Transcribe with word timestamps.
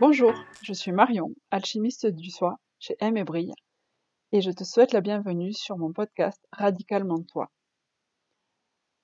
Bonjour, 0.00 0.32
je 0.62 0.72
suis 0.72 0.92
Marion, 0.92 1.34
alchimiste 1.50 2.06
du 2.06 2.30
soi 2.30 2.56
chez 2.78 2.96
M 3.00 3.16
et 3.16 3.24
Brille, 3.24 3.52
et 4.32 4.40
je 4.40 4.50
te 4.50 4.64
souhaite 4.64 4.92
la 4.92 5.00
bienvenue 5.00 5.52
sur 5.52 5.78
mon 5.78 5.92
podcast 5.92 6.40
Radicalement 6.52 7.22
Toi. 7.22 7.50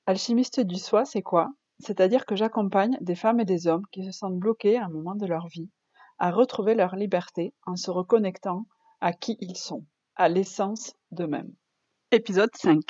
Alchimiste 0.07 0.61
du 0.61 0.77
soi, 0.77 1.04
c'est 1.04 1.23
quoi? 1.23 1.50
C'est-à-dire 1.79 2.27
que 2.27 2.36
j'accompagne 2.36 2.96
des 3.00 3.14
femmes 3.14 3.40
et 3.40 3.45
des 3.45 3.66
hommes 3.66 3.84
qui 3.93 4.04
se 4.04 4.12
sentent 4.12 4.39
bloqués 4.39 4.76
à 4.76 4.86
un 4.86 4.89
moment 4.89 5.14
de 5.14 5.26
leur 5.26 5.46
vie 5.48 5.71
à 6.18 6.30
retrouver 6.30 6.75
leur 6.75 6.96
liberté 6.96 7.53
en 7.67 7.76
se 7.76 7.90
reconnectant 7.90 8.67
à 9.00 9.12
qui 9.12 9.36
ils 9.40 9.57
sont, 9.57 9.84
à 10.14 10.29
l'essence 10.29 10.94
d'eux-mêmes. 11.11 11.53
Épisode 12.11 12.54
5. 12.54 12.81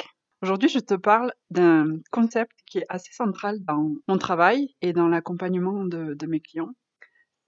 Aujourd'hui, 0.43 0.69
je 0.69 0.79
te 0.79 0.95
parle 0.95 1.33
d'un 1.51 1.99
concept 2.13 2.53
qui 2.67 2.79
est 2.79 2.87
assez 2.89 3.13
central 3.13 3.59
dans 3.65 3.95
mon 4.07 4.19
travail 4.19 4.77
et 4.81 4.93
dans 4.93 5.09
l'accompagnement 5.09 5.85
de, 5.85 6.15
de 6.15 6.27
mes 6.27 6.41
clients 6.41 6.73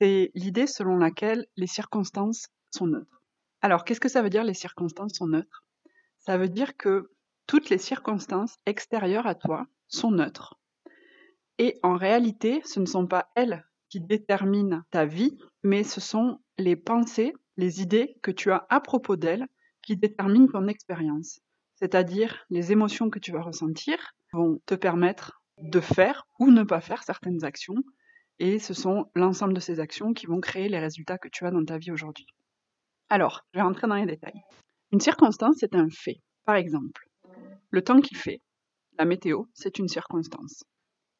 c'est 0.01 0.30
l'idée 0.34 0.66
selon 0.66 0.96
laquelle 0.96 1.46
les 1.57 1.66
circonstances 1.66 2.48
sont 2.70 2.87
neutres. 2.87 3.23
Alors, 3.60 3.84
qu'est-ce 3.84 4.01
que 4.01 4.09
ça 4.09 4.23
veut 4.23 4.30
dire 4.30 4.45
les 4.45 4.55
circonstances 4.55 5.15
sont 5.15 5.27
neutres? 5.27 5.65
Ça 6.18 6.38
veut 6.38 6.48
dire 6.48 6.77
que 6.77 7.10
toutes 7.46 7.70
les 7.70 7.79
circonstances 7.79 8.57
extérieures 8.66 9.27
à 9.27 9.34
toi 9.34 9.66
sont 9.88 10.10
neutres. 10.10 10.58
Et 11.59 11.79
en 11.83 11.97
réalité, 11.97 12.62
ce 12.65 12.80
ne 12.80 12.87
sont 12.87 13.07
pas 13.07 13.30
elles 13.35 13.65
qui 13.89 14.01
déterminent 14.01 14.83
ta 14.91 15.05
vie, 15.05 15.39
mais 15.62 15.83
ce 15.83 16.01
sont 16.01 16.41
les 16.57 16.77
pensées, 16.77 17.32
les 17.57 17.82
idées 17.82 18.16
que 18.23 18.30
tu 18.30 18.51
as 18.51 18.66
à 18.69 18.80
propos 18.80 19.16
d'elles 19.16 19.46
qui 19.82 19.97
déterminent 19.97 20.49
ton 20.49 20.69
expérience. 20.69 21.41
C'est-à-dire 21.74 22.45
les 22.51 22.73
émotions 22.73 23.10
que 23.10 23.19
tu 23.19 23.32
vas 23.32 23.43
ressentir 23.43 23.97
vont 24.32 24.60
te 24.66 24.74
permettre 24.74 25.43
de 25.59 25.80
faire 25.80 26.27
ou 26.38 26.51
ne 26.51 26.63
pas 26.63 26.80
faire 26.80 27.02
certaines 27.02 27.45
actions 27.45 27.82
et 28.38 28.59
ce 28.59 28.75
sont 28.75 29.10
l'ensemble 29.15 29.54
de 29.54 29.60
ces 29.60 29.80
actions 29.80 30.13
qui 30.13 30.27
vont 30.27 30.41
créer 30.41 30.69
les 30.69 30.79
résultats 30.79 31.19
que 31.19 31.29
tu 31.29 31.45
as 31.45 31.51
dans 31.51 31.65
ta 31.65 31.79
vie 31.79 31.91
aujourd'hui. 31.91 32.27
Alors, 33.09 33.45
je 33.52 33.59
vais 33.59 33.63
rentrer 33.63 33.88
dans 33.88 33.97
les 33.97 34.07
détails. 34.07 34.41
Une 34.93 35.01
circonstance, 35.01 35.57
c'est 35.59 35.75
un 35.75 35.88
fait. 35.91 36.21
Par 36.45 36.54
exemple, 36.54 37.09
le 37.71 37.82
temps 37.82 38.01
qu'il 38.01 38.16
fait, 38.16 38.41
la 38.99 39.04
météo, 39.04 39.45
c'est 39.54 39.79
une 39.79 39.88
circonstance. 39.88 40.65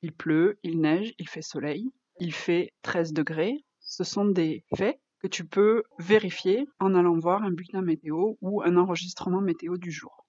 Il 0.03 0.13
pleut, 0.13 0.59
il 0.63 0.81
neige, 0.81 1.15
il 1.19 1.29
fait 1.29 1.43
soleil, 1.43 1.91
il 2.21 2.33
fait 2.33 2.73
13 2.83 3.13
degrés. 3.13 3.65
Ce 3.81 4.05
sont 4.05 4.27
des 4.27 4.65
faits 4.77 5.01
que 5.21 5.27
tu 5.27 5.45
peux 5.45 5.83
vérifier 5.99 6.67
en 6.79 6.95
allant 6.95 7.19
voir 7.19 7.43
un 7.43 7.51
bulletin 7.51 7.83
météo 7.83 8.35
ou 8.41 8.63
un 8.63 8.77
enregistrement 8.77 9.41
météo 9.41 9.77
du 9.77 9.91
jour. 9.91 10.27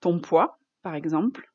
Ton 0.00 0.20
poids, 0.20 0.58
par 0.82 0.94
exemple, 0.94 1.50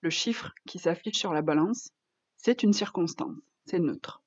le 0.00 0.10
chiffre 0.10 0.52
qui 0.66 0.78
s'affiche 0.78 1.16
sur 1.16 1.32
la 1.32 1.42
balance, 1.42 1.90
c'est 2.36 2.62
une 2.62 2.74
circonstance 2.74 3.38
c'est 3.66 3.78
neutre. 3.78 4.22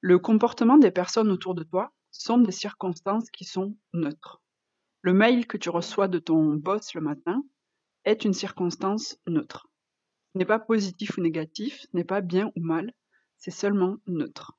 Le 0.00 0.18
comportement 0.18 0.78
des 0.78 0.90
personnes 0.90 1.30
autour 1.30 1.54
de 1.54 1.62
toi 1.62 1.92
sont 2.10 2.38
des 2.38 2.52
circonstances 2.52 3.30
qui 3.30 3.44
sont 3.44 3.76
neutres. 3.92 4.42
Le 5.02 5.12
mail 5.12 5.46
que 5.46 5.56
tu 5.56 5.70
reçois 5.70 6.08
de 6.08 6.18
ton 6.18 6.54
boss 6.54 6.94
le 6.94 7.00
matin 7.00 7.42
est 8.04 8.24
une 8.24 8.34
circonstance 8.34 9.18
neutre. 9.26 9.68
N'est 10.34 10.44
pas 10.44 10.58
positif 10.58 11.18
ou 11.18 11.20
négatif, 11.20 11.86
n'est 11.92 12.04
pas 12.04 12.20
bien 12.20 12.50
ou 12.56 12.60
mal, 12.62 12.92
c'est 13.38 13.50
seulement 13.50 13.96
neutre. 14.06 14.56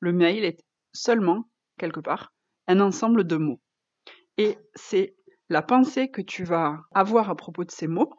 Le 0.00 0.12
mail 0.12 0.44
est 0.44 0.64
seulement, 0.92 1.50
quelque 1.78 2.00
part, 2.00 2.32
un 2.66 2.80
ensemble 2.80 3.24
de 3.24 3.36
mots. 3.36 3.60
Et 4.38 4.58
c'est 4.74 5.14
la 5.48 5.62
pensée 5.62 6.10
que 6.10 6.22
tu 6.22 6.44
vas 6.44 6.80
avoir 6.92 7.28
à 7.28 7.36
propos 7.36 7.64
de 7.64 7.70
ces 7.70 7.86
mots, 7.86 8.12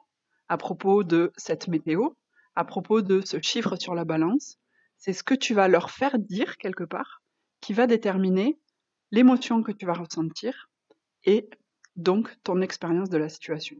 à 0.49 0.57
propos 0.57 1.03
de 1.03 1.31
cette 1.35 1.67
météo, 1.67 2.09
à 2.55 2.65
propos 2.65 3.01
de 3.01 3.21
ce 3.21 3.41
chiffre 3.41 3.75
sur 3.75 3.95
la 3.95 4.05
balance, 4.05 4.59
c'est 4.97 5.13
ce 5.13 5.23
que 5.23 5.33
tu 5.33 5.53
vas 5.53 5.67
leur 5.67 5.89
faire 5.89 6.19
dire 6.19 6.57
quelque 6.57 6.83
part 6.83 7.23
qui 7.61 7.73
va 7.73 7.87
déterminer 7.87 8.59
l'émotion 9.11 9.63
que 9.63 9.71
tu 9.71 9.85
vas 9.85 9.93
ressentir 9.93 10.69
et 11.23 11.49
donc 11.95 12.35
ton 12.43 12.61
expérience 12.61 13.09
de 13.09 13.17
la 13.17 13.29
situation. 13.29 13.77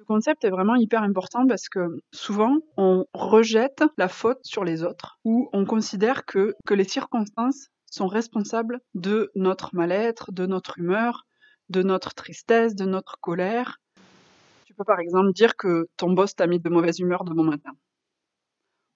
Ce 0.00 0.04
concept 0.06 0.44
est 0.46 0.50
vraiment 0.50 0.76
hyper 0.76 1.02
important 1.02 1.46
parce 1.46 1.68
que 1.68 2.00
souvent 2.10 2.56
on 2.78 3.04
rejette 3.12 3.84
la 3.98 4.08
faute 4.08 4.38
sur 4.44 4.64
les 4.64 4.82
autres 4.82 5.18
ou 5.24 5.50
on 5.52 5.66
considère 5.66 6.24
que, 6.24 6.54
que 6.64 6.72
les 6.72 6.88
circonstances 6.88 7.68
sont 7.90 8.06
responsables 8.06 8.80
de 8.94 9.30
notre 9.34 9.74
mal-être, 9.74 10.32
de 10.32 10.46
notre 10.46 10.78
humeur, 10.78 11.26
de 11.68 11.82
notre 11.82 12.14
tristesse, 12.14 12.74
de 12.74 12.86
notre 12.86 13.18
colère, 13.20 13.76
tu 14.64 14.72
peux 14.72 14.84
par 14.84 15.00
exemple 15.00 15.34
dire 15.34 15.54
que 15.54 15.86
ton 15.98 16.12
boss 16.14 16.34
t'a 16.34 16.46
mis 16.46 16.60
de 16.60 16.70
mauvaise 16.70 16.98
humeur 16.98 17.24
de 17.24 17.34
bon 17.34 17.44
matin. 17.44 17.72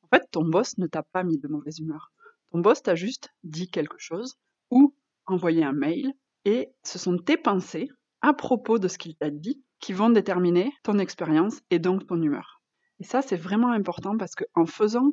En 0.05 0.17
fait, 0.17 0.27
ton 0.31 0.47
boss 0.47 0.79
ne 0.79 0.87
t'a 0.87 1.03
pas 1.03 1.23
mis 1.23 1.39
de 1.39 1.49
mauvaise 1.49 1.81
humeur. 1.81 2.13
Ton 2.51 2.61
boss 2.61 2.83
t'a 2.83 2.95
juste 2.95 3.29
dit 3.43 3.69
quelque 3.69 3.99
chose 3.99 4.37
ou 4.71 4.97
envoyé 5.27 5.65
un 5.65 5.75
mail 5.75 6.15
et 6.47 6.71
ce 6.83 6.99
sont 6.99 7.19
tes 7.19 7.37
pensées 7.37 7.91
à 8.23 8.33
propos 8.33 8.79
de 8.79 8.89
ce 8.89 8.97
qu'il 8.97 9.17
t'a 9.17 9.29
dit 9.29 9.63
qui 9.81 9.93
vont 9.93 10.11
déterminer 10.11 10.73
ton 10.83 10.99
expérience 10.99 11.61
et 11.71 11.79
donc 11.79 12.07
ton 12.07 12.21
humeur. 12.21 12.63
Et 13.01 13.05
ça, 13.05 13.23
c'est 13.23 13.37
vraiment 13.37 13.73
important 13.73 14.17
parce 14.17 14.35
qu'en 14.35 14.67
faisant 14.67 15.13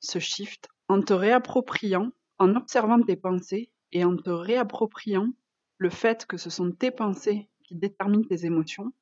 ce 0.00 0.18
shift, 0.18 0.68
en 0.88 1.02
te 1.02 1.12
réappropriant, 1.12 2.10
en 2.38 2.54
observant 2.54 3.00
tes 3.02 3.16
pensées 3.16 3.70
et 3.92 4.04
en 4.04 4.16
te 4.16 4.30
réappropriant 4.30 5.28
le 5.76 5.90
fait 5.90 6.26
que 6.26 6.36
ce 6.36 6.50
sont 6.50 6.72
tes 6.72 6.90
pensées 6.90 7.48
qui 7.64 7.76
déterminent 7.76 8.24
tes 8.24 8.46
émotions, 8.46 8.92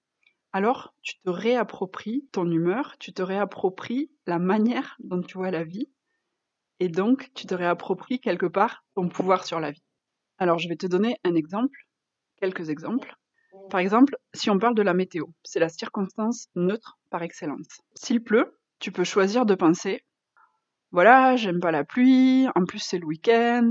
alors 0.52 0.94
tu 1.02 1.18
te 1.18 1.30
réappropries 1.30 2.26
ton 2.32 2.50
humeur, 2.50 2.96
tu 2.98 3.12
te 3.12 3.22
réappropries 3.22 4.10
la 4.26 4.38
manière 4.38 4.96
dont 5.00 5.22
tu 5.22 5.38
vois 5.38 5.50
la 5.50 5.64
vie, 5.64 5.88
et 6.80 6.88
donc 6.88 7.30
tu 7.34 7.46
te 7.46 7.54
réappropries 7.54 8.20
quelque 8.20 8.46
part 8.46 8.84
ton 8.94 9.08
pouvoir 9.08 9.44
sur 9.44 9.60
la 9.60 9.70
vie. 9.70 9.84
Alors 10.38 10.58
je 10.58 10.68
vais 10.68 10.76
te 10.76 10.86
donner 10.86 11.16
un 11.24 11.34
exemple, 11.34 11.86
quelques 12.36 12.68
exemples. 12.68 13.16
Par 13.70 13.80
exemple, 13.80 14.16
si 14.34 14.50
on 14.50 14.58
parle 14.58 14.74
de 14.74 14.82
la 14.82 14.94
météo, 14.94 15.26
c'est 15.42 15.60
la 15.60 15.68
circonstance 15.68 16.48
neutre 16.54 16.98
par 17.10 17.22
excellence. 17.22 17.80
S'il 17.94 18.22
pleut, 18.22 18.58
tu 18.78 18.92
peux 18.92 19.04
choisir 19.04 19.46
de 19.46 19.54
penser 19.54 20.02
voilà, 20.92 21.36
j'aime 21.36 21.60
pas 21.60 21.72
la 21.72 21.84
pluie, 21.84 22.46
en 22.54 22.64
plus 22.64 22.78
c'est 22.78 22.98
le 22.98 23.06
week-end, 23.06 23.70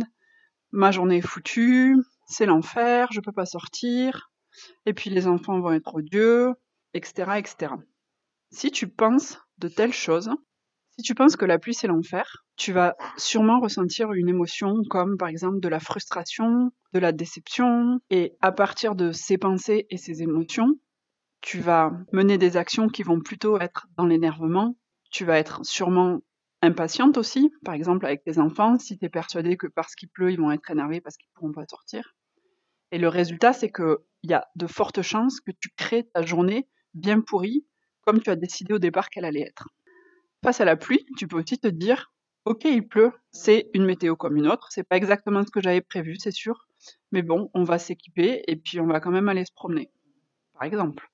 ma 0.71 0.91
journée 0.91 1.17
est 1.17 1.27
foutue, 1.27 1.95
c'est 2.27 2.45
l'enfer, 2.45 3.07
je 3.11 3.21
peux 3.21 3.31
pas 3.31 3.45
sortir, 3.45 4.29
et 4.85 4.93
puis 4.93 5.09
les 5.09 5.25
enfants 5.25 5.59
vont 5.59 5.71
être 5.71 5.95
odieux, 5.95 6.53
etc., 6.93 7.37
etc. 7.37 7.73
Si 8.51 8.69
tu 8.69 8.87
penses 8.87 9.39
de 9.57 9.69
telles 9.69 9.93
choses, 9.93 10.29
si 10.97 11.03
tu 11.03 11.15
penses 11.15 11.35
que 11.35 11.45
la 11.45 11.57
pluie 11.57 11.73
c'est 11.73 11.87
l'enfer, 11.87 12.44
tu 12.55 12.71
vas 12.71 12.95
sûrement 13.17 13.59
ressentir 13.59 14.13
une 14.13 14.29
émotion 14.29 14.83
comme 14.89 15.17
par 15.17 15.27
exemple 15.27 15.59
de 15.59 15.67
la 15.67 15.79
frustration, 15.79 16.71
de 16.93 16.99
la 16.99 17.11
déception, 17.11 17.99
et 18.09 18.33
à 18.41 18.51
partir 18.51 18.95
de 18.95 19.11
ces 19.11 19.37
pensées 19.37 19.87
et 19.89 19.97
ces 19.97 20.21
émotions, 20.21 20.79
tu 21.41 21.59
vas 21.59 21.91
mener 22.11 22.37
des 22.37 22.57
actions 22.57 22.87
qui 22.87 23.03
vont 23.03 23.19
plutôt 23.19 23.59
être 23.59 23.87
dans 23.97 24.05
l'énervement, 24.05 24.77
tu 25.11 25.25
vas 25.25 25.37
être 25.37 25.65
sûrement 25.65 26.21
impatiente 26.61 27.17
aussi, 27.17 27.51
par 27.63 27.75
exemple 27.75 28.05
avec 28.05 28.23
tes 28.23 28.39
enfants, 28.39 28.79
si 28.79 28.97
tu 28.97 29.05
es 29.05 29.09
persuadé 29.09 29.57
que 29.57 29.67
parce 29.67 29.95
qu'il 29.95 30.09
pleut, 30.09 30.31
ils 30.31 30.39
vont 30.39 30.51
être 30.51 30.71
énervés 30.71 31.01
parce 31.01 31.17
qu'ils 31.17 31.29
ne 31.35 31.39
pourront 31.39 31.51
pas 31.51 31.67
sortir. 31.69 32.15
Et 32.91 32.97
le 32.97 33.07
résultat, 33.07 33.53
c'est 33.53 33.71
qu'il 33.71 33.97
y 34.23 34.33
a 34.33 34.47
de 34.55 34.67
fortes 34.67 35.01
chances 35.01 35.41
que 35.41 35.51
tu 35.51 35.69
crées 35.75 36.07
ta 36.13 36.21
journée 36.23 36.67
bien 36.93 37.19
pourrie, 37.21 37.65
comme 38.01 38.21
tu 38.21 38.29
as 38.29 38.35
décidé 38.35 38.73
au 38.73 38.79
départ 38.79 39.09
qu'elle 39.09 39.25
allait 39.25 39.41
être. 39.41 39.67
Face 40.43 40.61
à 40.61 40.65
la 40.65 40.75
pluie, 40.75 41.05
tu 41.17 41.27
peux 41.27 41.37
aussi 41.37 41.59
te 41.59 41.67
dire 41.67 42.11
Ok, 42.45 42.65
il 42.65 42.87
pleut, 42.87 43.11
c'est 43.31 43.71
une 43.73 43.85
météo 43.85 44.15
comme 44.15 44.37
une 44.37 44.47
autre, 44.47 44.67
c'est 44.69 44.83
pas 44.83 44.97
exactement 44.97 45.43
ce 45.43 45.49
que 45.49 45.61
j'avais 45.61 45.81
prévu, 45.81 46.17
c'est 46.19 46.29
sûr, 46.29 46.67
mais 47.11 47.23
bon, 47.23 47.49
on 47.55 47.63
va 47.63 47.79
s'équiper 47.79 48.43
et 48.45 48.55
puis 48.55 48.79
on 48.79 48.85
va 48.85 48.99
quand 48.99 49.09
même 49.09 49.29
aller 49.29 49.45
se 49.45 49.51
promener, 49.51 49.89
par 50.53 50.61
exemple. 50.61 51.09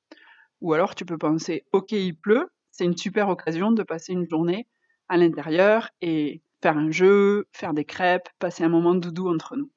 Ou 0.60 0.74
alors 0.74 0.94
tu 0.94 1.06
peux 1.06 1.18
penser 1.18 1.66
Ok, 1.72 1.94
il 1.94 2.18
pleut, 2.18 2.50
c'est 2.72 2.84
une 2.84 2.98
super 2.98 3.30
occasion 3.30 3.72
de 3.72 3.82
passer 3.82 4.12
une 4.12 4.28
journée 4.30 4.68
à 5.08 5.16
l'intérieur 5.16 5.90
et 6.02 6.44
faire 6.62 6.78
un 6.78 6.92
jeu, 6.92 7.48
faire 7.54 7.74
des 7.74 7.86
crêpes, 7.86 8.28
passer 8.38 8.66
un 8.66 8.70
moment 8.70 8.94
doudou 8.94 9.30
entre 9.30 9.56
nous. 9.56 9.72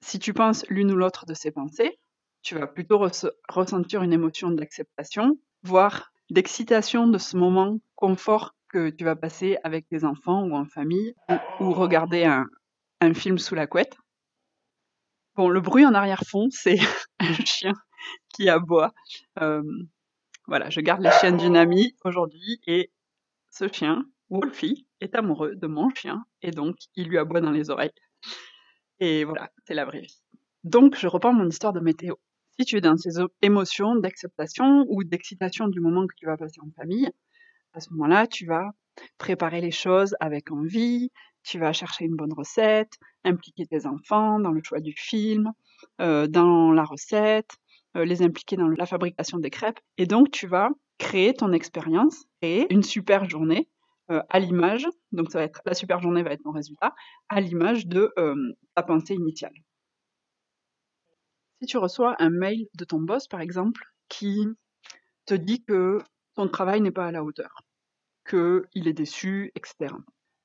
Si 0.00 0.18
tu 0.18 0.34
penses 0.34 0.66
l'une 0.68 0.90
ou 0.90 0.96
l'autre 0.96 1.24
de 1.24 1.34
ces 1.34 1.52
pensées, 1.52 2.00
tu 2.42 2.56
vas 2.56 2.66
plutôt 2.66 2.98
ressentir 3.48 4.02
une 4.02 4.12
émotion 4.12 4.50
d'acceptation, 4.50 5.38
voire 5.62 6.12
d'excitation 6.30 7.06
de 7.06 7.18
ce 7.18 7.36
moment 7.36 7.78
confort 7.94 8.56
que 8.68 8.90
tu 8.90 9.04
vas 9.04 9.16
passer 9.16 9.58
avec 9.64 9.88
tes 9.88 10.04
enfants 10.04 10.44
ou 10.44 10.54
en 10.54 10.66
famille, 10.66 11.14
ou, 11.60 11.72
regarder 11.72 12.24
un, 12.24 13.14
film 13.14 13.38
sous 13.38 13.54
la 13.54 13.66
couette. 13.66 13.96
Bon, 15.36 15.48
le 15.48 15.60
bruit 15.60 15.86
en 15.86 15.94
arrière-fond, 15.94 16.48
c'est 16.50 16.78
un 17.20 17.32
chien 17.44 17.72
qui 18.34 18.48
aboie. 18.48 18.92
Voilà, 20.48 20.70
je 20.70 20.80
garde 20.80 21.02
les 21.02 21.10
chiens 21.10 21.32
d'une 21.32 21.56
amie 21.56 21.94
aujourd'hui 22.04 22.58
et 22.66 22.90
ce 23.50 23.68
chien 23.68 24.04
Wolfie 24.30 24.86
est 25.00 25.14
amoureux 25.14 25.54
de 25.54 25.66
mon 25.66 25.90
chien 25.90 26.24
et 26.40 26.50
donc 26.50 26.76
il 26.96 27.08
lui 27.08 27.18
aboie 27.18 27.42
dans 27.42 27.50
les 27.50 27.68
oreilles. 27.68 27.92
Et 28.98 29.24
voilà, 29.24 29.50
c'est 29.66 29.74
la 29.74 29.84
vraie 29.84 30.00
vie. 30.00 30.22
Donc 30.64 30.96
je 30.96 31.06
reprends 31.06 31.34
mon 31.34 31.48
histoire 31.48 31.74
de 31.74 31.80
météo. 31.80 32.14
Si 32.58 32.64
tu 32.64 32.78
es 32.78 32.80
dans 32.80 32.96
ces 32.96 33.20
émotions 33.42 33.94
d'acceptation 33.96 34.86
ou 34.88 35.04
d'excitation 35.04 35.68
du 35.68 35.80
moment 35.80 36.06
que 36.06 36.14
tu 36.16 36.24
vas 36.24 36.36
passer 36.36 36.60
en 36.60 36.70
famille, 36.76 37.10
à 37.78 37.80
ce 37.80 37.90
moment-là, 37.90 38.26
tu 38.26 38.44
vas 38.44 38.72
préparer 39.18 39.60
les 39.60 39.70
choses 39.70 40.16
avec 40.18 40.50
envie, 40.50 41.12
tu 41.44 41.60
vas 41.60 41.72
chercher 41.72 42.06
une 42.06 42.16
bonne 42.16 42.32
recette, 42.32 42.94
impliquer 43.24 43.66
tes 43.66 43.86
enfants 43.86 44.40
dans 44.40 44.50
le 44.50 44.60
choix 44.64 44.80
du 44.80 44.92
film, 44.96 45.52
euh, 46.00 46.26
dans 46.26 46.72
la 46.72 46.82
recette, 46.82 47.52
euh, 47.96 48.04
les 48.04 48.22
impliquer 48.22 48.56
dans 48.56 48.66
la 48.66 48.84
fabrication 48.84 49.38
des 49.38 49.50
crêpes. 49.50 49.78
Et 49.96 50.06
donc, 50.06 50.32
tu 50.32 50.48
vas 50.48 50.70
créer 50.98 51.34
ton 51.34 51.52
expérience, 51.52 52.24
créer 52.42 52.66
une 52.74 52.82
super 52.82 53.30
journée 53.30 53.68
euh, 54.10 54.22
à 54.28 54.40
l'image, 54.40 54.88
donc 55.12 55.30
ça 55.30 55.38
va 55.38 55.44
être 55.44 55.62
la 55.64 55.74
super 55.74 56.00
journée 56.00 56.24
va 56.24 56.32
être 56.32 56.42
ton 56.42 56.50
résultat, 56.50 56.96
à 57.28 57.40
l'image 57.40 57.86
de 57.86 58.12
ta 58.74 58.82
pensée 58.82 59.14
initiale. 59.14 59.54
Si 61.60 61.66
tu 61.66 61.78
reçois 61.78 62.16
un 62.18 62.30
mail 62.30 62.66
de 62.74 62.84
ton 62.84 63.00
boss, 63.00 63.28
par 63.28 63.40
exemple, 63.40 63.84
qui 64.08 64.44
te 65.26 65.34
dit 65.34 65.62
que 65.62 65.98
ton 66.34 66.48
travail 66.48 66.80
n'est 66.80 66.90
pas 66.90 67.06
à 67.06 67.12
la 67.12 67.22
hauteur, 67.22 67.62
qu'il 68.28 68.88
est 68.88 68.92
déçu, 68.92 69.52
etc. 69.54 69.94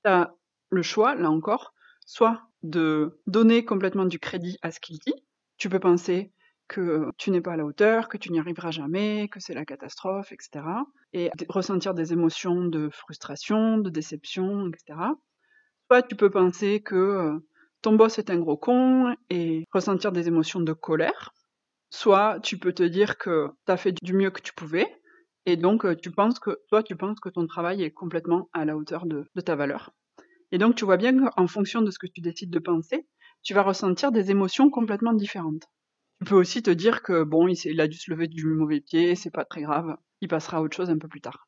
Tu 0.04 0.10
as 0.10 0.34
le 0.70 0.82
choix, 0.82 1.16
là 1.16 1.30
encore, 1.30 1.74
soit 2.06 2.42
de 2.64 3.20
donner 3.28 3.66
complètement 3.66 4.06
du 4.06 4.20
crédit 4.20 4.58
à 4.62 4.72
ce 4.72 4.80
qu'il 4.80 4.98
dit. 5.00 5.14
Tu 5.58 5.70
peux 5.70 5.80
penser 5.80 6.32
que 6.68 7.10
tu 7.18 7.30
n'es 7.32 7.42
pas 7.42 7.54
à 7.54 7.58
la 7.58 7.66
hauteur, 7.66 8.10
que 8.10 8.18
tu 8.18 8.32
n'y 8.32 8.40
arriveras 8.40 8.72
jamais, 8.72 9.28
que 9.30 9.40
c'est 9.40 9.54
la 9.54 9.66
catastrophe, 9.66 10.32
etc. 10.32 10.66
Et 11.12 11.30
ressentir 11.50 11.94
des 11.94 12.14
émotions 12.14 12.66
de 12.66 12.90
frustration, 12.90 13.78
de 13.78 13.90
déception, 13.90 14.68
etc. 14.70 15.00
Soit 15.88 16.04
tu 16.04 16.16
peux 16.16 16.30
penser 16.30 16.82
que 16.82 16.96
euh, 16.96 17.40
ton 17.82 17.94
boss 17.94 18.18
est 18.18 18.30
un 18.30 18.40
gros 18.40 18.58
con 18.58 19.16
et 19.30 19.66
ressentir 19.72 20.12
des 20.12 20.28
émotions 20.28 20.62
de 20.62 20.74
colère. 20.74 21.34
Soit 21.90 22.40
tu 22.42 22.58
peux 22.58 22.74
te 22.74 22.84
dire 22.84 23.18
que 23.18 23.50
tu 23.66 23.72
as 23.72 23.78
fait 23.78 23.92
du 24.02 24.14
mieux 24.14 24.32
que 24.32 24.42
tu 24.42 24.54
pouvais 24.54 24.88
et 25.45 25.57
donc 25.57 25.81
que 25.81 25.94
toi 26.69 26.84
tu 26.84 26.95
penses 26.95 27.19
que 27.19 27.30
ton 27.30 27.48
travail 27.48 27.84
est 27.84 27.92
complètement 27.92 28.50
à 28.54 28.66
la 28.66 28.78
hauteur 28.78 29.06
de, 29.06 29.25
ta 29.45 29.56
valeur. 29.56 29.92
Et 30.51 30.57
donc 30.57 30.75
tu 30.75 30.86
vois 30.86 30.98
bien 30.98 31.18
qu'en 31.18 31.48
fonction 31.48 31.81
de 31.81 31.92
ce 31.92 32.00
que 32.00 32.07
tu 32.07 32.22
décides 32.22 32.51
de 32.51 32.60
penser, 32.60 33.07
tu 33.42 33.54
vas 33.54 33.63
ressentir 33.63 34.12
des 34.12 34.31
émotions 34.31 34.69
complètement 34.69 35.13
différentes. 35.13 35.63
Tu 36.19 36.25
peux 36.30 36.36
aussi 36.36 36.63
te 36.63 36.69
dire 36.69 37.04
que 37.04 37.24
bon, 37.24 37.48
il, 37.48 37.81
a 37.81 37.88
dû 37.88 37.98
se 37.98 38.12
lever 38.12 38.28
du 38.28 38.45
mauvais 38.45 38.80
pied, 38.80 39.16
c'est 39.16 39.31
pas 39.31 39.45
très 39.45 39.63
grave, 39.63 39.98
il 40.22 40.28
passera 40.28 40.57
à 40.57 40.62
autre 40.62 40.78
chose 40.78 40.90
un 40.90 40.98
peu 40.98 41.07
plus 41.07 41.22
tard. 41.22 41.48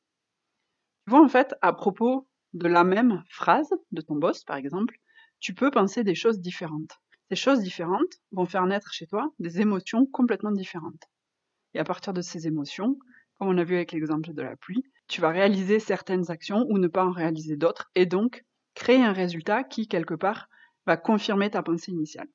Tu 1.05 1.11
vois 1.11 1.23
en 1.23 1.29
fait, 1.29 1.55
à 1.61 1.71
propos 1.71 2.27
de 2.53 2.67
la 2.67 2.83
même 2.83 3.23
phrase 3.29 3.69
de 3.91 4.01
ton 4.01 4.15
boss 4.15 4.43
par 4.43 4.57
exemple, 4.57 4.97
tu 5.39 5.53
peux 5.53 5.71
penser 5.71 6.03
des 6.03 6.15
choses 6.15 6.39
différentes. 6.39 6.99
Ces 7.29 7.35
choses 7.35 7.61
différentes 7.61 8.19
vont 8.31 8.45
faire 8.45 8.65
naître 8.65 8.91
chez 8.93 9.07
toi 9.07 9.31
des 9.39 9.61
émotions 9.61 10.05
complètement 10.05 10.51
différentes. 10.51 11.03
Et 11.73 11.79
à 11.79 11.83
partir 11.83 12.13
de 12.13 12.21
ces 12.21 12.47
émotions, 12.47 12.97
comme 13.37 13.49
on 13.49 13.57
a 13.57 13.63
vu 13.63 13.75
avec 13.75 13.91
l'exemple 13.91 14.33
de 14.33 14.41
la 14.41 14.55
pluie, 14.55 14.83
tu 15.07 15.21
vas 15.21 15.29
réaliser 15.29 15.79
certaines 15.79 16.31
actions 16.31 16.65
ou 16.69 16.77
ne 16.77 16.87
pas 16.87 17.05
en 17.05 17.11
réaliser 17.11 17.57
d'autres, 17.57 17.91
et 17.95 18.05
donc 18.05 18.45
créer 18.73 19.03
un 19.03 19.13
résultat 19.13 19.63
qui, 19.63 19.87
quelque 19.87 20.15
part, 20.15 20.49
va 20.85 20.97
confirmer 20.97 21.49
ta 21.49 21.63
pensée 21.63 21.91
initiale. 21.91 22.27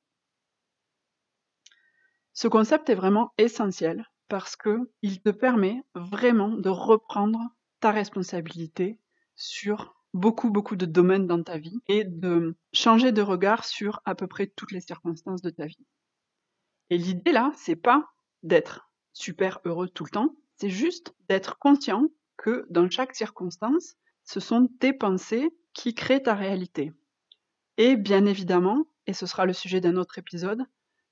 Ce 2.33 2.47
concept 2.47 2.89
est 2.89 2.95
vraiment 2.95 3.33
essentiel 3.37 4.05
parce 4.27 4.55
qu'il 4.55 5.21
te 5.21 5.29
permet 5.29 5.83
vraiment 5.93 6.49
de 6.49 6.69
reprendre 6.69 7.39
ta 7.81 7.91
responsabilité 7.91 8.97
sur 9.35 9.95
beaucoup, 10.13 10.49
beaucoup 10.49 10.75
de 10.75 10.85
domaines 10.85 11.27
dans 11.27 11.43
ta 11.43 11.57
vie 11.57 11.79
et 11.87 12.03
de 12.05 12.55
changer 12.73 13.11
de 13.11 13.21
regard 13.21 13.65
sur 13.65 14.01
à 14.05 14.15
peu 14.15 14.27
près 14.27 14.47
toutes 14.47 14.71
les 14.71 14.81
circonstances 14.81 15.41
de 15.41 15.49
ta 15.49 15.65
vie. 15.65 15.85
Et 16.89 16.97
l'idée 16.97 17.31
là, 17.31 17.51
c'est 17.55 17.75
pas 17.75 18.09
d'être 18.43 18.89
super 19.13 19.59
heureux 19.65 19.89
tout 19.89 20.05
le 20.05 20.11
temps, 20.11 20.35
c'est 20.61 20.69
juste 20.69 21.15
d'être 21.27 21.57
conscient 21.57 22.07
que 22.37 22.67
dans 22.69 22.87
chaque 22.87 23.15
circonstance, 23.15 23.95
ce 24.25 24.39
sont 24.39 24.67
tes 24.79 24.93
pensées 24.93 25.49
qui 25.73 25.95
créent 25.95 26.21
ta 26.21 26.35
réalité. 26.35 26.93
Et 27.77 27.95
bien 27.95 28.27
évidemment, 28.27 28.85
et 29.07 29.13
ce 29.13 29.25
sera 29.25 29.47
le 29.47 29.53
sujet 29.53 29.81
d'un 29.81 29.95
autre 29.95 30.19
épisode, 30.19 30.63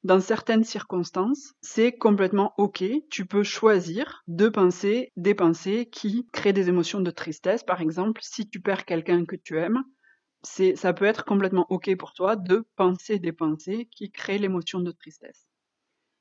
dans 0.04 0.20
certaines 0.20 0.64
circonstances, 0.64 1.56
c'est 1.62 1.94
complètement 1.94 2.54
OK. 2.60 2.84
Tu 3.10 3.26
peux 3.26 3.42
choisir 3.42 4.22
de 4.28 4.50
penser 4.50 5.12
des 5.18 5.34
pensées 5.34 5.90
qui 5.92 6.28
créent 6.32 6.54
des 6.54 6.70
émotions 6.70 7.02
de 7.02 7.10
tristesse. 7.10 7.64
Par 7.64 7.82
exemple, 7.82 8.22
si 8.24 8.48
tu 8.48 8.62
perds 8.62 8.86
quelqu'un 8.86 9.26
que 9.26 9.36
tu 9.36 9.58
aimes, 9.58 9.84
c'est, 10.44 10.76
ça 10.76 10.94
peut 10.94 11.06
être 11.06 11.26
complètement 11.26 11.66
OK 11.72 11.90
pour 11.98 12.14
toi 12.14 12.36
de 12.36 12.68
penser 12.76 13.18
des 13.18 13.34
pensées 13.34 13.90
qui 13.92 14.12
créent 14.12 14.38
l'émotion 14.38 14.80
de 14.80 14.92
tristesse. 14.92 15.48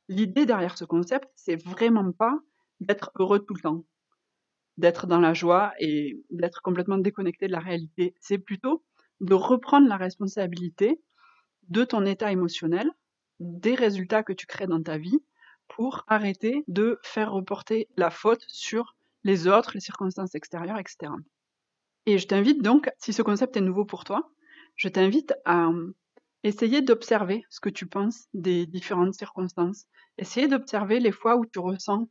L'idée 0.08 0.46
derrière 0.46 0.78
ce 0.78 0.86
concept, 0.86 1.28
c'est 1.36 1.62
vraiment 1.62 2.10
pas 2.10 2.40
d'être 2.80 3.10
heureux 3.18 3.40
tout 3.40 3.54
le 3.54 3.60
temps, 3.60 3.84
d'être 4.76 5.06
dans 5.06 5.20
la 5.20 5.34
joie 5.34 5.72
et 5.78 6.22
d'être 6.30 6.62
complètement 6.62 6.98
déconnecté 6.98 7.46
de 7.46 7.52
la 7.52 7.60
réalité. 7.60 8.14
C'est 8.20 8.38
plutôt 8.38 8.84
de 9.20 9.34
reprendre 9.34 9.88
la 9.88 9.96
responsabilité 9.96 11.00
de 11.68 11.84
ton 11.84 12.04
état 12.06 12.30
émotionnel 12.32 12.90
des 13.40 13.74
résultats 13.74 14.22
que 14.22 14.32
tu 14.32 14.46
crées 14.46 14.66
dans 14.66 14.82
ta 14.82 14.98
vie 14.98 15.20
pour 15.68 16.04
arrêter 16.08 16.64
de 16.66 16.98
faire 17.02 17.32
reporter 17.32 17.88
la 17.96 18.10
faute 18.10 18.44
sur 18.48 18.96
les 19.24 19.46
autres, 19.46 19.72
les 19.74 19.80
circonstances 19.80 20.34
extérieures, 20.34 20.78
etc. 20.78 21.12
Et 22.06 22.18
je 22.18 22.26
t'invite 22.26 22.62
donc, 22.62 22.90
si 22.98 23.12
ce 23.12 23.22
concept 23.22 23.56
est 23.56 23.60
nouveau 23.60 23.84
pour 23.84 24.04
toi, 24.04 24.30
je 24.76 24.88
t'invite 24.88 25.34
à 25.44 25.66
euh, 25.66 25.94
essayer 26.44 26.80
d'observer 26.80 27.44
ce 27.50 27.60
que 27.60 27.68
tu 27.68 27.86
penses 27.86 28.28
des 28.32 28.64
différentes 28.66 29.14
circonstances. 29.14 29.86
Essayer 30.16 30.48
d'observer 30.48 31.00
les 31.00 31.12
fois 31.12 31.36
où 31.36 31.44
tu 31.44 31.58
ressens 31.58 32.08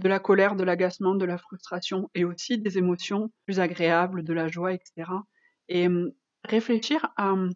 de 0.00 0.08
la 0.08 0.18
colère, 0.18 0.56
de 0.56 0.64
l'agacement, 0.64 1.14
de 1.14 1.26
la 1.26 1.38
frustration 1.38 2.10
et 2.14 2.24
aussi 2.24 2.58
des 2.58 2.78
émotions 2.78 3.30
plus 3.44 3.60
agréables, 3.60 4.24
de 4.24 4.32
la 4.32 4.48
joie, 4.48 4.72
etc. 4.72 5.10
Et 5.68 5.88
euh, 5.88 6.10
réfléchir 6.44 7.12
à 7.16 7.32
euh, 7.32 7.50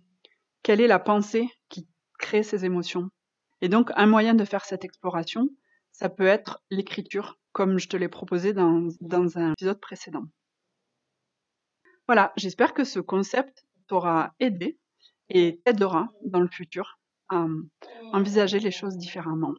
quelle 0.63 0.81
est 0.81 0.87
la 0.87 0.99
pensée 0.99 1.49
qui 1.69 1.89
créer 2.19 2.43
ces 2.43 2.65
émotions. 2.65 3.11
Et 3.61 3.69
donc, 3.69 3.91
un 3.97 4.07
moyen 4.07 4.35
de 4.35 4.45
faire 4.45 4.65
cette 4.65 4.85
exploration, 4.85 5.49
ça 5.93 6.09
peut 6.09 6.27
être 6.27 6.63
l'écriture, 6.71 7.39
comme 7.53 7.79
je 7.79 7.89
te 7.89 7.97
l'ai 7.97 8.09
proposé 8.09 8.53
dans, 8.53 8.89
dans 9.01 9.39
un 9.39 9.53
épisode 9.53 9.81
précédent. 9.81 10.25
Voilà, 12.07 12.33
j'espère 12.37 12.75
que 12.75 12.85
ce 12.85 13.01
concept 13.01 13.65
t'aura 13.89 14.35
aidé 14.39 14.79
et 15.31 15.61
t'aidera 15.65 16.09
dans 16.25 16.41
le 16.41 16.49
futur 16.49 16.99
à 17.31 17.47
envisager 18.13 18.59
les 18.59 18.71
choses 18.71 18.99
différemment. 18.99 19.55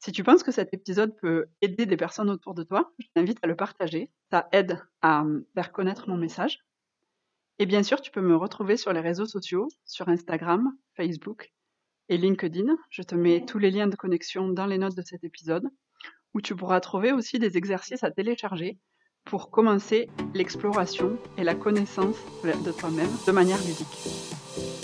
Si 0.00 0.12
tu 0.12 0.24
penses 0.24 0.42
que 0.42 0.50
cet 0.50 0.72
épisode 0.72 1.14
peut 1.20 1.46
aider 1.60 1.84
des 1.84 1.98
personnes 1.98 2.30
autour 2.30 2.54
de 2.54 2.62
toi, 2.62 2.90
je 2.98 3.06
t'invite 3.14 3.38
à 3.42 3.46
le 3.46 3.54
partager. 3.54 4.10
Ça 4.30 4.48
aide 4.50 4.82
à 5.02 5.24
faire 5.54 5.72
connaître 5.72 6.08
mon 6.08 6.16
message. 6.16 6.60
Et 7.58 7.66
bien 7.66 7.82
sûr, 7.82 8.00
tu 8.00 8.10
peux 8.10 8.22
me 8.22 8.34
retrouver 8.34 8.78
sur 8.78 8.94
les 8.94 9.00
réseaux 9.00 9.26
sociaux, 9.26 9.68
sur 9.84 10.08
Instagram, 10.08 10.72
Facebook 10.96 11.52
et 12.08 12.16
LinkedIn. 12.16 12.74
Je 12.88 13.02
te 13.02 13.14
mets 13.14 13.44
tous 13.44 13.58
les 13.58 13.70
liens 13.70 13.88
de 13.88 13.96
connexion 13.96 14.48
dans 14.48 14.64
les 14.64 14.78
notes 14.78 14.96
de 14.96 15.02
cet 15.02 15.22
épisode, 15.22 15.68
où 16.32 16.40
tu 16.40 16.56
pourras 16.56 16.80
trouver 16.80 17.12
aussi 17.12 17.38
des 17.38 17.58
exercices 17.58 18.02
à 18.02 18.10
télécharger 18.10 18.78
pour 19.26 19.50
commencer 19.50 20.08
l'exploration 20.32 21.18
et 21.36 21.44
la 21.44 21.54
connaissance 21.54 22.16
de 22.42 22.72
toi-même 22.72 23.10
de 23.26 23.32
manière 23.32 23.58
ludique. 23.58 24.08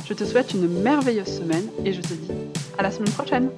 Je 0.05 0.13
te 0.13 0.25
souhaite 0.25 0.53
une 0.53 0.69
merveilleuse 0.83 1.39
semaine 1.39 1.71
et 1.87 1.95
je 1.95 2.03
te 2.03 2.13
dis 2.13 2.31
à 2.77 2.83
la 2.83 2.91
semaine 2.91 3.13
prochaine 3.15 3.51